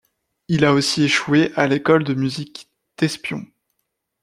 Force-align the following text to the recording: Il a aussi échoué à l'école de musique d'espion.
Il 0.47 0.65
a 0.65 0.73
aussi 0.73 1.03
échoué 1.03 1.51
à 1.55 1.67
l'école 1.67 2.03
de 2.03 2.15
musique 2.15 2.67
d'espion. 2.97 3.45